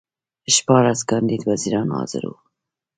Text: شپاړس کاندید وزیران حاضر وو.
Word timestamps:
شپاړس 0.55 0.99
کاندید 1.09 1.41
وزیران 1.49 1.87
حاضر 1.97 2.23
وو. 2.27 2.37